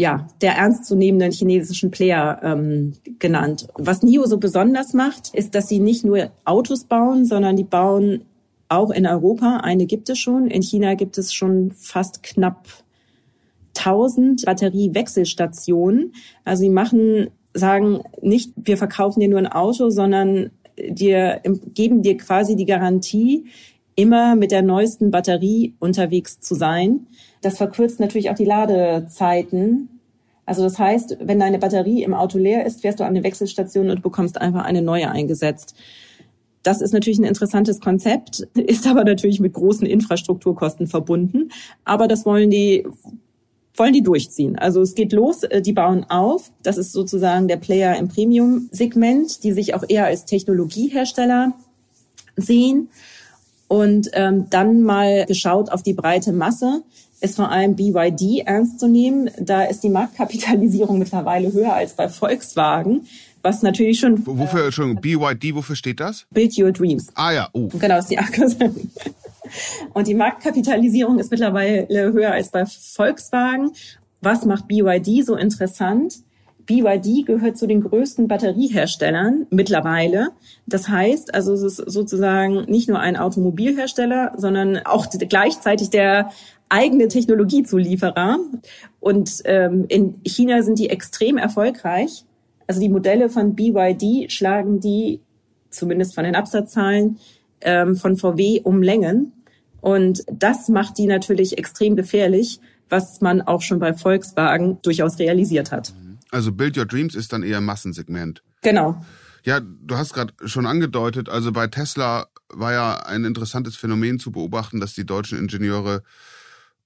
ja, 0.00 0.26
der 0.40 0.54
ernstzunehmenden 0.54 1.30
chinesischen 1.30 1.90
Player 1.90 2.40
ähm, 2.42 2.94
genannt. 3.18 3.68
Was 3.74 4.02
NIO 4.02 4.24
so 4.24 4.38
besonders 4.38 4.94
macht, 4.94 5.34
ist, 5.34 5.54
dass 5.54 5.68
sie 5.68 5.78
nicht 5.78 6.06
nur 6.06 6.30
Autos 6.46 6.84
bauen, 6.84 7.26
sondern 7.26 7.54
die 7.54 7.64
bauen 7.64 8.24
auch 8.70 8.90
in 8.90 9.06
Europa. 9.06 9.58
Eine 9.58 9.86
gibt 9.86 10.08
es 10.08 10.18
schon. 10.18 10.46
In 10.48 10.62
China 10.62 10.94
gibt 10.94 11.18
es 11.18 11.32
schon 11.32 11.72
fast 11.72 12.22
knapp 12.22 12.66
1000 13.76 14.44
Batteriewechselstationen. 14.44 16.14
Also 16.44 16.62
sie 16.62 16.70
machen, 16.70 17.28
sagen 17.52 18.02
nicht, 18.22 18.52
wir 18.56 18.76
verkaufen 18.76 19.20
dir 19.20 19.28
nur 19.28 19.38
ein 19.38 19.46
Auto, 19.46 19.90
sondern 19.90 20.50
dir, 20.88 21.40
geben 21.74 22.02
dir 22.02 22.16
quasi 22.16 22.56
die 22.56 22.64
Garantie, 22.64 23.46
immer 23.96 24.34
mit 24.36 24.50
der 24.50 24.62
neuesten 24.62 25.10
Batterie 25.10 25.74
unterwegs 25.78 26.40
zu 26.40 26.54
sein. 26.54 27.06
Das 27.42 27.58
verkürzt 27.58 28.00
natürlich 28.00 28.30
auch 28.30 28.34
die 28.34 28.44
Ladezeiten. 28.44 30.00
Also 30.46 30.62
das 30.62 30.78
heißt, 30.78 31.18
wenn 31.20 31.38
deine 31.38 31.58
Batterie 31.58 32.02
im 32.02 32.14
Auto 32.14 32.38
leer 32.38 32.64
ist, 32.64 32.80
fährst 32.80 33.00
du 33.00 33.04
an 33.04 33.10
eine 33.10 33.24
Wechselstation 33.24 33.90
und 33.90 34.02
bekommst 34.02 34.40
einfach 34.40 34.64
eine 34.64 34.82
neue 34.82 35.10
eingesetzt. 35.10 35.76
Das 36.62 36.80
ist 36.80 36.92
natürlich 36.92 37.18
ein 37.18 37.24
interessantes 37.24 37.80
Konzept, 37.80 38.40
ist 38.54 38.86
aber 38.86 39.04
natürlich 39.04 39.40
mit 39.40 39.52
großen 39.52 39.86
Infrastrukturkosten 39.86 40.86
verbunden. 40.86 41.50
Aber 41.84 42.08
das 42.08 42.26
wollen 42.26 42.50
die 42.50 42.86
wollen 43.76 43.92
die 43.92 44.02
durchziehen. 44.02 44.58
Also 44.58 44.82
es 44.82 44.94
geht 44.94 45.12
los, 45.12 45.42
äh, 45.44 45.62
die 45.62 45.72
bauen 45.72 46.04
auf. 46.08 46.50
Das 46.62 46.76
ist 46.76 46.92
sozusagen 46.92 47.48
der 47.48 47.56
Player 47.56 47.96
im 47.96 48.08
Premium-Segment, 48.08 49.42
die 49.42 49.52
sich 49.52 49.74
auch 49.74 49.84
eher 49.88 50.04
als 50.04 50.26
Technologiehersteller 50.26 51.54
sehen. 52.36 52.88
Und 53.68 54.10
ähm, 54.12 54.46
dann 54.50 54.82
mal 54.82 55.24
geschaut 55.26 55.70
auf 55.70 55.82
die 55.82 55.94
breite 55.94 56.32
Masse 56.32 56.82
ist 57.20 57.36
vor 57.36 57.50
allem 57.50 57.76
BYD 57.76 58.46
ernst 58.46 58.80
zu 58.80 58.88
nehmen. 58.88 59.30
Da 59.38 59.64
ist 59.64 59.82
die 59.82 59.90
Marktkapitalisierung 59.90 60.98
mittlerweile 60.98 61.52
höher 61.52 61.74
als 61.74 61.92
bei 61.92 62.08
Volkswagen, 62.08 63.06
was 63.42 63.62
natürlich 63.62 64.00
schon. 64.00 64.24
Wofür, 64.26 64.66
Entschuldigung, 64.66 65.00
BYD, 65.00 65.54
wofür 65.54 65.76
steht 65.76 66.00
das? 66.00 66.26
Build 66.30 66.56
Your 66.58 66.72
Dreams. 66.72 67.08
Ah 67.14 67.32
ja, 67.32 67.48
oh. 67.52 67.68
Genau, 67.68 67.98
ist 67.98 68.10
die 68.10 68.18
Abkürzung. 68.18 68.74
Und 69.94 70.06
die 70.06 70.14
Marktkapitalisierung 70.14 71.18
ist 71.18 71.30
mittlerweile 71.30 72.12
höher 72.12 72.32
als 72.32 72.50
bei 72.50 72.64
Volkswagen. 72.66 73.72
Was 74.20 74.44
macht 74.44 74.68
BYD 74.68 75.24
so 75.24 75.34
interessant? 75.34 76.22
BYD 76.66 77.26
gehört 77.26 77.58
zu 77.58 77.66
den 77.66 77.82
größten 77.82 78.28
Batterieherstellern 78.28 79.46
mittlerweile. 79.50 80.28
Das 80.66 80.88
heißt, 80.88 81.34
also 81.34 81.52
es 81.52 81.62
ist 81.62 81.76
sozusagen 81.76 82.64
nicht 82.66 82.88
nur 82.88 83.00
ein 83.00 83.16
Automobilhersteller, 83.16 84.34
sondern 84.36 84.78
auch 84.84 85.08
gleichzeitig 85.10 85.90
der 85.90 86.30
eigene 86.68 87.08
Technologiezulieferer. 87.08 88.38
Und 89.00 89.42
ähm, 89.46 89.86
in 89.88 90.20
China 90.24 90.62
sind 90.62 90.78
die 90.78 90.90
extrem 90.90 91.38
erfolgreich. 91.38 92.24
Also 92.70 92.80
die 92.80 92.88
Modelle 92.88 93.28
von 93.28 93.56
BYD 93.56 94.30
schlagen 94.30 94.78
die, 94.78 95.20
zumindest 95.70 96.14
von 96.14 96.22
den 96.22 96.36
Absatzzahlen, 96.36 97.18
ähm, 97.62 97.96
von 97.96 98.16
VW 98.16 98.60
um 98.62 98.80
Längen. 98.80 99.32
Und 99.80 100.22
das 100.30 100.68
macht 100.68 100.96
die 100.96 101.06
natürlich 101.06 101.58
extrem 101.58 101.96
gefährlich, 101.96 102.60
was 102.88 103.20
man 103.20 103.42
auch 103.42 103.60
schon 103.62 103.80
bei 103.80 103.92
Volkswagen 103.92 104.78
durchaus 104.82 105.18
realisiert 105.18 105.72
hat. 105.72 105.92
Also 106.30 106.52
Build 106.52 106.78
Your 106.78 106.86
Dreams 106.86 107.16
ist 107.16 107.32
dann 107.32 107.42
eher 107.42 107.60
Massensegment. 107.60 108.44
Genau. 108.62 109.04
Ja, 109.42 109.58
du 109.58 109.96
hast 109.96 110.14
gerade 110.14 110.32
schon 110.44 110.66
angedeutet, 110.66 111.28
also 111.28 111.50
bei 111.50 111.66
Tesla 111.66 112.28
war 112.50 112.72
ja 112.72 113.00
ein 113.04 113.24
interessantes 113.24 113.74
Phänomen 113.74 114.20
zu 114.20 114.30
beobachten, 114.30 114.78
dass 114.78 114.94
die 114.94 115.04
deutschen 115.04 115.40
Ingenieure 115.40 116.04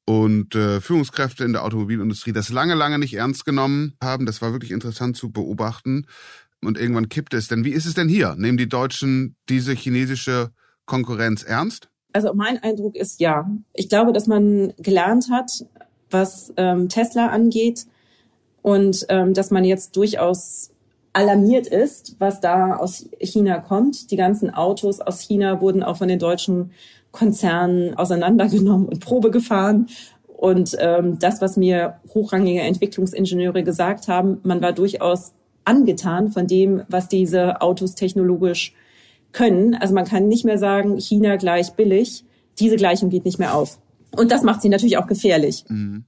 und 0.07 0.55
äh, 0.55 0.81
Führungskräfte 0.81 1.45
in 1.45 1.53
der 1.53 1.65
Automobilindustrie 1.65 2.33
das 2.33 2.51
lange, 2.51 2.75
lange 2.75 2.99
nicht 2.99 3.15
ernst 3.15 3.45
genommen 3.45 3.97
haben. 4.03 4.27
Das 4.27 4.43
war 4.43 4.53
wirklich 4.53 4.71
interessant 4.71 5.17
zu 5.17 5.31
beobachten. 5.31 6.07
Und 6.63 6.79
irgendwann 6.79 7.09
kippt 7.09 7.35
es. 7.35 7.49
Denn 7.49 7.65
wie 7.65 7.73
ist 7.73 7.87
es 7.87 7.95
denn 7.95 8.09
hier? 8.09 8.35
Nehmen 8.37 8.59
die 8.59 8.69
Deutschen 8.69 9.37
diese 9.49 9.73
chinesische 9.73 10.51
Konkurrenz 10.87 11.43
ernst? 11.43 11.89
Also 12.13 12.33
mein 12.35 12.63
Eindruck 12.63 12.97
ist 12.97 13.21
ja. 13.21 13.51
Ich 13.73 13.89
glaube, 13.89 14.13
dass 14.13 14.27
man 14.27 14.73
gelernt 14.79 15.29
hat, 15.31 15.51
was 16.11 16.53
ähm, 16.57 16.89
Tesla 16.89 17.29
angeht 17.29 17.87
und 18.63 19.05
ähm, 19.09 19.35
dass 19.35 19.51
man 19.51 19.65
jetzt 19.65 19.97
durchaus 19.97 20.71
alarmiert 21.13 21.67
ist, 21.67 22.17
was 22.19 22.41
da 22.41 22.77
aus 22.77 23.09
China 23.21 23.59
kommt. 23.59 24.11
Die 24.11 24.17
ganzen 24.17 24.53
Autos 24.53 25.01
aus 25.01 25.21
China 25.21 25.61
wurden 25.61 25.83
auch 25.83 25.97
von 25.97 26.09
den 26.09 26.19
deutschen 26.19 26.73
Konzernen 27.15 27.95
auseinandergenommen 27.95 28.89
und 28.89 29.01
Probe 29.01 29.31
gefahren. 29.31 29.87
Und 30.27 30.77
ähm, 30.81 31.19
das, 31.21 31.41
was 31.41 31.57
mir 31.57 32.01
hochrangige 32.13 32.61
Entwicklungsingenieure 32.61 33.63
gesagt 33.63 34.09
haben, 34.09 34.39
man 34.43 34.61
war 34.61 34.73
durchaus 34.73 35.33
angetan 35.65 36.33
von 36.33 36.47
dem, 36.49 36.83
was 36.89 37.09
diese 37.09 37.63
Autos 37.63 37.95
technologisch 37.95 38.75
können. 39.33 39.75
Also 39.75 39.95
man 39.95 40.05
kann 40.05 40.27
nicht 40.27 40.45
mehr 40.45 40.59
sagen, 40.59 40.99
China 40.99 41.37
gleich 41.37 41.73
billig. 41.75 42.25
Diese 42.59 42.77
Gleichung 42.77 43.11
geht 43.11 43.25
nicht 43.25 43.39
mehr 43.39 43.55
auf. 43.55 43.79
Und 44.17 44.33
das 44.33 44.43
macht 44.43 44.61
sie 44.61 44.69
natürlich 44.69 44.99
auch 44.99 45.07
gefährlich. 45.07 45.65
Mhm. 45.69 46.05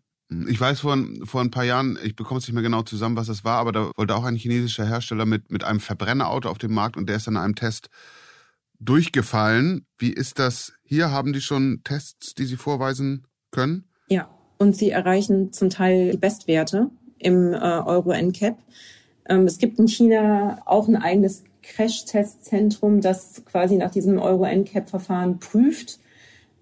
Ich 0.49 0.61
weiß 0.61 0.81
vor, 0.81 0.99
vor 1.23 1.41
ein 1.41 1.53
paar 1.53 1.65
Jahren, 1.65 1.97
ich 2.03 2.17
bekomme 2.17 2.39
es 2.39 2.49
nicht 2.49 2.55
mehr 2.55 2.65
genau 2.65 2.83
zusammen, 2.83 3.17
was 3.17 3.29
das 3.29 3.45
war, 3.45 3.59
aber 3.59 3.71
da 3.71 3.93
wollte 3.97 4.17
auch 4.17 4.25
ein 4.25 4.35
chinesischer 4.35 4.85
Hersteller 4.85 5.25
mit, 5.25 5.53
mit 5.53 5.63
einem 5.63 5.79
Verbrennerauto 5.79 6.49
auf 6.49 6.59
dem 6.59 6.75
Markt 6.75 6.97
und 6.97 7.09
der 7.09 7.17
ist 7.17 7.29
dann 7.29 7.35
in 7.35 7.41
einem 7.41 7.55
Test 7.55 7.91
durchgefallen. 8.81 9.87
Wie 9.99 10.11
ist 10.11 10.41
das 10.41 10.73
hier? 10.87 11.11
Haben 11.11 11.33
die 11.33 11.41
schon 11.41 11.81
Tests, 11.85 12.35
die 12.35 12.45
sie 12.45 12.57
vorweisen 12.57 13.27
können? 13.51 13.85
Ja, 14.09 14.29
und 14.59 14.77
sie 14.77 14.91
erreichen 14.91 15.53
zum 15.53 15.71
Teil 15.71 16.13
die 16.13 16.19
Bestwerte 16.19 16.91
im 17.19 17.53
äh, 17.53 17.57
Euro 17.57 18.13
NCAP. 18.13 18.57
Ähm, 19.29 19.47
es 19.47 19.59
gibt 19.59 19.79
in 19.79 19.89
China 19.89 20.63
auch 20.65 20.89
ein 20.89 20.97
eigenes 20.97 21.45
Crash-Testzentrum, 21.63 23.01
das 23.01 23.43
quasi 23.45 23.77
nach 23.77 23.91
diesem 23.91 24.19
Euro 24.19 24.47
NCAP-Verfahren 24.47 25.39
prüft 25.41 25.99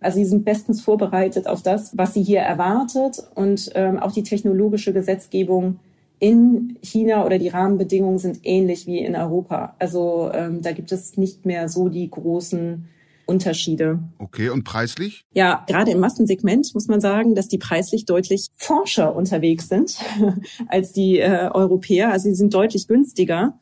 also 0.04 0.19
sie 0.19 0.26
sind 0.26 0.45
bestens 0.45 0.83
vorbereitet 0.83 1.47
auf 1.47 1.62
das, 1.62 1.97
was 1.97 2.12
sie 2.12 2.23
hier 2.23 2.40
erwartet 2.40 3.26
und 3.35 3.71
ähm, 3.75 3.99
auch 3.99 4.12
die 4.12 4.23
technologische 4.23 4.93
Gesetzgebung 4.93 5.81
in 6.19 6.76
China 6.83 7.25
oder 7.25 7.38
die 7.38 7.49
Rahmenbedingungen 7.49 8.19
sind 8.19 8.40
ähnlich 8.43 8.87
wie 8.87 8.99
in 8.99 9.16
Europa. 9.16 9.75
Also 9.78 10.31
ähm, 10.35 10.61
da 10.61 10.73
gibt 10.73 10.93
es 10.93 11.16
nicht 11.16 11.47
mehr 11.47 11.71
so 11.71 11.88
die 11.88 12.11
großen 12.11 12.87
Unterschiede. 13.26 13.99
Okay, 14.19 14.50
und 14.50 14.64
preislich? 14.64 15.25
Ja, 15.33 15.64
gerade 15.66 15.90
im 15.90 16.00
Massensegment 16.00 16.75
muss 16.75 16.88
man 16.88 17.00
sagen, 17.00 17.35
dass 17.35 17.49
die 17.49 17.59
preislich 17.59 18.04
deutlich 18.04 18.49
forscher 18.57 19.14
unterwegs 19.14 19.69
sind 19.69 19.97
als 20.69 20.93
die 20.93 21.19
äh, 21.19 21.50
Europäer. 21.52 22.11
Also 22.12 22.28
sie 22.28 22.35
sind 22.35 22.54
deutlich 22.54 22.88
günstiger. 22.88 23.59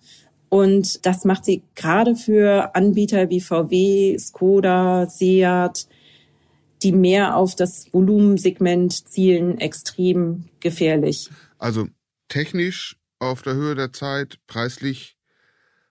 Und 0.48 1.06
das 1.06 1.24
macht 1.24 1.44
sie 1.44 1.62
gerade 1.74 2.14
für 2.14 2.74
Anbieter 2.74 3.30
wie 3.30 3.40
VW, 3.40 4.18
Skoda, 4.18 5.08
Seat, 5.08 5.86
die 6.82 6.92
mehr 6.92 7.36
auf 7.36 7.54
das 7.54 7.92
Volumensegment 7.92 9.08
zielen, 9.08 9.58
extrem 9.58 10.44
gefährlich. 10.60 11.30
Also 11.58 11.86
technisch 12.28 12.96
auf 13.18 13.42
der 13.42 13.54
Höhe 13.54 13.74
der 13.74 13.92
Zeit, 13.92 14.38
preislich 14.46 15.16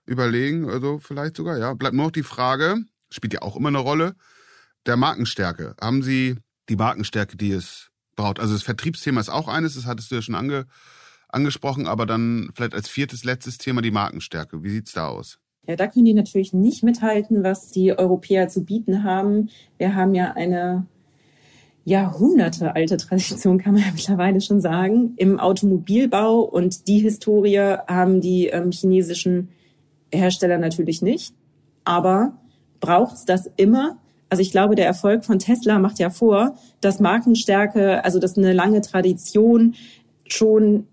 überlegen, 0.04 0.68
also 0.68 0.98
vielleicht 0.98 1.36
sogar, 1.36 1.58
ja. 1.58 1.74
Bleibt 1.74 1.94
nur 1.94 2.06
noch 2.06 2.12
die 2.12 2.22
Frage, 2.22 2.76
spielt 3.12 3.34
ja 3.34 3.42
auch 3.42 3.56
immer 3.56 3.68
eine 3.68 3.78
Rolle, 3.78 4.14
der 4.86 4.96
Markenstärke. 4.96 5.74
Haben 5.80 6.02
Sie 6.02 6.36
die 6.68 6.76
Markenstärke, 6.76 7.36
die 7.36 7.52
es 7.52 7.90
braucht? 8.16 8.40
Also 8.40 8.54
das 8.54 8.62
Vertriebsthema 8.62 9.20
ist 9.20 9.28
auch 9.28 9.48
eines, 9.48 9.74
das 9.74 9.86
hattest 9.86 10.10
du 10.10 10.16
ja 10.16 10.22
schon 10.22 10.34
ange, 10.34 10.66
angesprochen, 11.28 11.86
aber 11.86 12.06
dann 12.06 12.50
vielleicht 12.54 12.74
als 12.74 12.88
viertes, 12.88 13.24
letztes 13.24 13.58
Thema 13.58 13.82
die 13.82 13.90
Markenstärke. 13.90 14.62
Wie 14.62 14.70
sieht's 14.70 14.92
da 14.92 15.08
aus? 15.08 15.38
Ja, 15.66 15.76
da 15.76 15.86
können 15.86 16.04
die 16.04 16.14
natürlich 16.14 16.52
nicht 16.52 16.82
mithalten, 16.82 17.44
was 17.44 17.70
die 17.70 17.96
Europäer 17.96 18.48
zu 18.48 18.64
bieten 18.64 19.04
haben. 19.04 19.48
Wir 19.78 19.94
haben 19.94 20.14
ja 20.14 20.32
eine 20.32 20.86
Jahrhunderte 21.84 22.74
alte 22.74 22.96
Tradition, 22.96 23.58
kann 23.58 23.74
man 23.74 23.82
ja 23.82 23.90
mittlerweile 23.94 24.40
schon 24.40 24.60
sagen, 24.60 25.14
im 25.16 25.38
Automobilbau. 25.38 26.40
Und 26.40 26.88
die 26.88 26.98
Historie 26.98 27.76
haben 27.86 28.20
die 28.20 28.48
ähm, 28.48 28.72
chinesischen 28.72 29.50
Hersteller 30.12 30.58
natürlich 30.58 31.00
nicht. 31.00 31.34
Aber 31.84 32.41
braucht's 32.82 33.24
das 33.24 33.50
immer? 33.56 33.96
Also 34.28 34.42
ich 34.42 34.50
glaube, 34.50 34.74
der 34.74 34.86
Erfolg 34.86 35.24
von 35.24 35.38
Tesla 35.38 35.78
macht 35.78 35.98
ja 35.98 36.10
vor, 36.10 36.58
dass 36.82 37.00
Markenstärke, 37.00 38.04
also 38.04 38.18
dass 38.18 38.36
eine 38.36 38.52
lange 38.52 38.82
Tradition 38.82 39.74
schon 40.26 40.86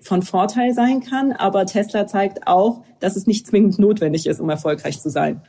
von 0.00 0.22
Vorteil 0.22 0.74
sein 0.74 1.00
kann, 1.00 1.32
aber 1.32 1.64
Tesla 1.64 2.06
zeigt 2.06 2.46
auch, 2.46 2.84
dass 3.00 3.16
es 3.16 3.26
nicht 3.26 3.46
zwingend 3.46 3.78
notwendig 3.78 4.26
ist, 4.26 4.40
um 4.40 4.50
erfolgreich 4.50 5.00
zu 5.00 5.10
sein. 5.10 5.42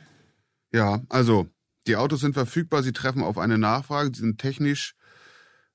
Ja, 0.72 1.02
also 1.08 1.46
die 1.86 1.96
Autos 1.96 2.20
sind 2.20 2.34
verfügbar, 2.34 2.82
sie 2.82 2.92
treffen 2.92 3.22
auf 3.22 3.36
eine 3.36 3.58
Nachfrage, 3.58 4.10
sie 4.14 4.20
sind 4.20 4.38
technisch 4.38 4.94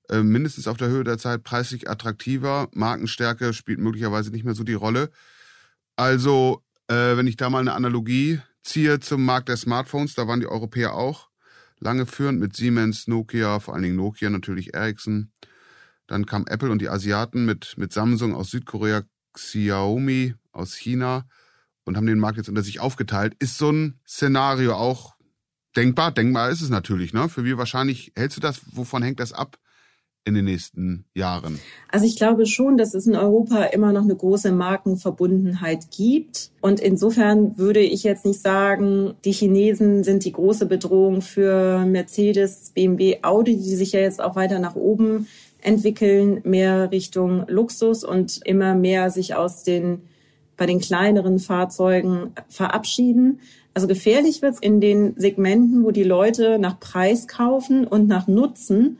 äh, 0.10 0.24
mindestens 0.24 0.68
auf 0.68 0.78
der 0.78 0.90
Höhe 0.90 1.04
der 1.04 1.18
Zeit 1.18 1.44
preislich 1.44 1.90
attraktiver, 1.90 2.70
Markenstärke 2.74 3.54
spielt 3.54 3.80
möglicherweise 3.80 4.32
nicht 4.32 4.46
mehr 4.46 4.56
so 4.56 4.64
die 4.64 4.74
Rolle. 4.74 5.10
Also, 5.96 6.62
äh, 6.88 7.18
wenn 7.18 7.28
ich 7.28 7.38
da 7.38 7.50
mal 7.50 7.60
eine 7.60 7.74
Analogie 7.74 8.40
ziehe 8.64 9.00
zum 9.00 9.26
Markt 9.26 9.50
der 9.50 9.58
Smartphones, 9.58 10.16
da 10.16 10.28
waren 10.28 10.40
die 10.40 10.48
Europäer 10.48 10.94
auch 10.94 11.30
lange 11.80 12.06
führend 12.06 12.40
mit 12.40 12.56
Siemens, 12.56 13.08
Nokia, 13.08 13.60
vor 13.60 13.74
allen 13.74 13.84
Dingen 13.84 13.96
Nokia, 13.96 14.30
natürlich 14.30 14.74
Ericsson. 14.74 15.32
Dann 16.08 16.26
kam 16.26 16.46
Apple 16.48 16.72
und 16.72 16.82
die 16.82 16.90
Asiaten 16.90 17.46
mit, 17.46 17.76
mit 17.78 17.94
Samsung 17.94 18.36
aus 18.36 18.52
Südkorea, 18.52 19.04
Xiaomi 19.34 20.36
aus 20.52 20.76
China 20.76 21.28
und 21.86 21.96
haben 21.96 22.08
den 22.08 22.20
Markt 22.20 22.38
jetzt 22.38 22.50
unter 22.50 22.64
sich 22.64 22.80
aufgeteilt. 22.80 23.36
Ist 23.40 23.58
so 23.58 23.72
ein 23.72 24.00
Szenario 24.08 24.76
auch 24.76 25.16
denkbar? 25.76 26.12
Denkbar 26.12 26.50
ist 26.50 26.62
es 26.62 26.70
natürlich, 26.70 27.14
ne? 27.14 27.30
Für 27.30 27.46
wie 27.46 27.58
wahrscheinlich 27.58 28.12
hältst 28.16 28.38
du 28.38 28.42
das? 28.42 28.62
Wovon 28.76 29.04
hängt 29.04 29.20
das 29.20 29.34
ab? 29.34 29.58
In 30.26 30.34
den 30.34 30.46
nächsten 30.46 31.06
Jahren? 31.16 31.60
Also 31.92 32.06
ich 32.06 32.16
glaube 32.16 32.46
schon, 32.46 32.78
dass 32.78 32.94
es 32.94 33.08
in 33.08 33.16
Europa 33.16 33.64
immer 33.64 33.92
noch 33.92 34.04
eine 34.04 34.16
große 34.16 34.52
Markenverbundenheit 34.52 35.92
gibt. 35.92 36.52
Und 36.62 36.80
insofern 36.80 37.58
würde 37.58 37.80
ich 37.80 38.04
jetzt 38.04 38.26
nicht 38.26 38.42
sagen, 38.42 39.16
die 39.26 39.32
Chinesen 39.32 40.04
sind 40.04 40.26
die 40.26 40.32
große 40.32 40.66
Bedrohung 40.66 41.22
für 41.22 41.86
Mercedes, 41.86 42.72
BMW, 42.74 43.20
Audi, 43.22 43.58
die 43.58 43.76
sich 43.76 43.94
ja 43.94 44.02
jetzt 44.02 44.22
auch 44.22 44.36
weiter 44.36 44.60
nach 44.60 44.76
oben 44.76 45.28
entwickeln, 45.62 46.42
mehr 46.44 46.92
Richtung 46.92 47.46
Luxus 47.48 48.04
und 48.04 48.40
immer 48.46 48.76
mehr 48.76 49.10
sich 49.10 49.36
aus 49.36 49.64
den 49.64 50.02
bei 50.56 50.66
den 50.66 50.80
kleineren 50.80 51.40
Fahrzeugen 51.40 52.34
verabschieden. 52.50 53.40
Also 53.74 53.88
gefährlich 53.88 54.42
wird's 54.42 54.60
in 54.60 54.82
den 54.82 55.14
Segmenten, 55.16 55.86
wo 55.86 55.92
die 55.92 56.04
Leute 56.04 56.60
nach 56.60 56.80
Preis 56.80 57.28
kaufen 57.28 57.88
und 57.88 58.08
nach 58.08 58.28
Nutzen 58.28 59.00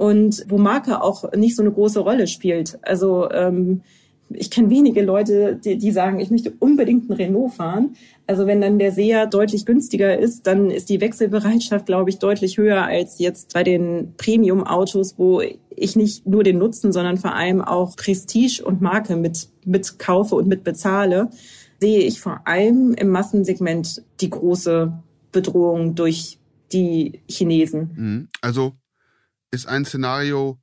und 0.00 0.46
wo 0.48 0.56
Marke 0.56 1.02
auch 1.02 1.30
nicht 1.32 1.54
so 1.54 1.62
eine 1.62 1.72
große 1.72 2.00
Rolle 2.00 2.26
spielt. 2.26 2.78
Also 2.80 3.30
ähm, 3.30 3.82
ich 4.30 4.50
kenne 4.50 4.70
wenige 4.70 5.02
Leute, 5.02 5.60
die, 5.62 5.76
die 5.76 5.90
sagen, 5.90 6.20
ich 6.20 6.30
möchte 6.30 6.54
unbedingt 6.58 7.10
einen 7.10 7.20
Renault 7.20 7.52
fahren. 7.52 7.96
Also 8.26 8.46
wenn 8.46 8.62
dann 8.62 8.78
der 8.78 8.92
Seher 8.92 9.26
deutlich 9.26 9.66
günstiger 9.66 10.18
ist, 10.18 10.46
dann 10.46 10.70
ist 10.70 10.88
die 10.88 11.02
Wechselbereitschaft, 11.02 11.84
glaube 11.84 12.08
ich, 12.08 12.18
deutlich 12.18 12.56
höher 12.56 12.82
als 12.82 13.18
jetzt 13.18 13.52
bei 13.52 13.62
den 13.62 14.14
Premium-Autos, 14.16 15.18
wo 15.18 15.42
ich 15.68 15.96
nicht 15.96 16.26
nur 16.26 16.44
den 16.44 16.56
Nutzen, 16.56 16.92
sondern 16.92 17.18
vor 17.18 17.34
allem 17.34 17.60
auch 17.60 17.94
Prestige 17.94 18.64
und 18.64 18.80
Marke 18.80 19.16
mit, 19.16 19.50
mit 19.66 19.98
kaufe 19.98 20.34
und 20.34 20.48
mit 20.48 20.64
bezahle, 20.64 21.28
sehe 21.78 22.00
ich 22.00 22.22
vor 22.22 22.40
allem 22.46 22.94
im 22.94 23.10
Massensegment 23.10 24.02
die 24.22 24.30
große 24.30 24.94
Bedrohung 25.30 25.94
durch 25.94 26.38
die 26.72 27.20
Chinesen. 27.28 27.90
Mhm. 27.94 28.28
Also 28.40 28.72
ist 29.50 29.66
ein 29.66 29.84
Szenario, 29.84 30.58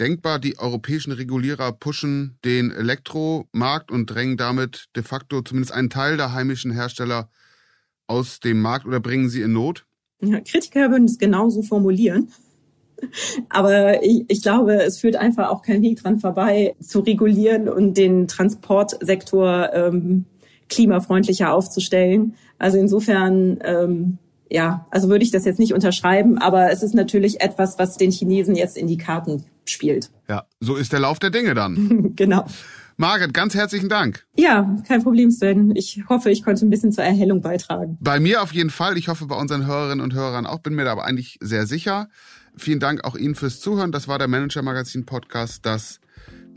denkbar, 0.00 0.38
die 0.38 0.58
europäischen 0.58 1.12
Regulierer 1.12 1.72
pushen 1.72 2.38
den 2.44 2.70
Elektromarkt 2.70 3.90
und 3.90 4.06
drängen 4.06 4.36
damit 4.36 4.86
de 4.94 5.02
facto 5.02 5.42
zumindest 5.42 5.72
einen 5.72 5.90
Teil 5.90 6.16
der 6.16 6.32
heimischen 6.32 6.70
Hersteller 6.70 7.30
aus 8.06 8.40
dem 8.40 8.60
Markt 8.60 8.86
oder 8.86 9.00
bringen 9.00 9.28
sie 9.28 9.42
in 9.42 9.52
Not? 9.52 9.86
Ja, 10.20 10.40
Kritiker 10.40 10.90
würden 10.90 11.04
es 11.04 11.18
genauso 11.18 11.62
formulieren. 11.62 12.32
Aber 13.50 14.02
ich, 14.02 14.24
ich 14.28 14.42
glaube, 14.42 14.82
es 14.82 14.98
führt 14.98 15.16
einfach 15.16 15.50
auch 15.50 15.62
kein 15.62 15.82
Weg 15.82 16.02
dran 16.02 16.18
vorbei, 16.18 16.74
zu 16.80 17.00
regulieren 17.00 17.68
und 17.68 17.94
den 17.98 18.26
Transportsektor 18.26 19.70
ähm, 19.74 20.24
klimafreundlicher 20.68 21.52
aufzustellen. 21.52 22.34
Also 22.58 22.78
insofern 22.78 23.58
ähm, 23.62 24.18
ja, 24.50 24.86
also 24.90 25.08
würde 25.08 25.24
ich 25.24 25.30
das 25.30 25.44
jetzt 25.44 25.58
nicht 25.58 25.74
unterschreiben, 25.74 26.38
aber 26.38 26.70
es 26.70 26.82
ist 26.82 26.94
natürlich 26.94 27.40
etwas, 27.40 27.78
was 27.78 27.96
den 27.96 28.10
Chinesen 28.10 28.54
jetzt 28.54 28.76
in 28.76 28.86
die 28.86 28.96
Karten 28.96 29.44
spielt. 29.64 30.10
Ja, 30.28 30.44
so 30.60 30.76
ist 30.76 30.92
der 30.92 31.00
Lauf 31.00 31.18
der 31.18 31.30
Dinge 31.30 31.54
dann. 31.54 32.12
genau. 32.16 32.46
Margret, 32.98 33.34
ganz 33.34 33.54
herzlichen 33.54 33.90
Dank. 33.90 34.24
Ja, 34.38 34.74
kein 34.88 35.02
Problem, 35.02 35.30
Sven. 35.30 35.76
Ich 35.76 36.04
hoffe, 36.08 36.30
ich 36.30 36.42
konnte 36.42 36.64
ein 36.64 36.70
bisschen 36.70 36.92
zur 36.92 37.04
Erhellung 37.04 37.42
beitragen. 37.42 37.98
Bei 38.00 38.20
mir 38.20 38.42
auf 38.42 38.54
jeden 38.54 38.70
Fall. 38.70 38.96
Ich 38.96 39.08
hoffe, 39.08 39.26
bei 39.26 39.36
unseren 39.36 39.66
Hörerinnen 39.66 40.02
und 40.02 40.14
Hörern 40.14 40.46
auch. 40.46 40.60
Bin 40.60 40.74
mir 40.74 40.86
da 40.86 40.92
aber 40.92 41.04
eigentlich 41.04 41.36
sehr 41.42 41.66
sicher. 41.66 42.08
Vielen 42.56 42.80
Dank 42.80 43.04
auch 43.04 43.14
Ihnen 43.14 43.34
fürs 43.34 43.60
Zuhören. 43.60 43.92
Das 43.92 44.08
war 44.08 44.18
der 44.18 44.28
Manager 44.28 44.62
Magazin 44.62 45.04
Podcast. 45.04 45.66
Das 45.66 46.00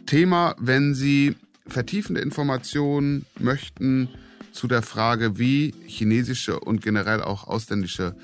Thema, 0.05 0.55
wenn 0.60 0.93
Sie 0.93 1.36
vertiefende 1.67 2.22
Informationen 2.22 3.25
möchten, 3.38 4.08
zu 4.51 4.68
der 4.68 4.82
Frage, 4.82 5.38
wie 5.38 5.74
chinesische 5.86 6.60
und 6.60 6.82
generell 6.82 7.22
auch 7.22 7.46
ausländische 7.46 8.15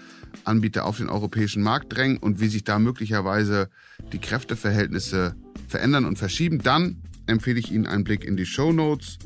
Anbieter 0.44 0.86
auf 0.86 0.98
den 0.98 1.10
europäischen 1.10 1.64
Markt 1.64 1.96
drängen 1.96 2.18
und 2.18 2.40
wie 2.40 2.48
sich 2.48 2.64
da 2.64 2.80
möglicherweise 2.80 3.70
die 4.12 4.20
Kräfteverhältnisse 4.20 5.36
verändern 5.68 6.06
und 6.06 6.18
verschieben, 6.18 6.60
dann 6.60 7.02
empfehle 7.28 7.60
ich 7.60 7.72
Ihnen 7.72 7.88
einen 7.88 8.04
Blick 8.04 8.24
in 8.24 8.38
die 8.38 8.46
Show 8.46 8.72
Notes. 8.72 9.18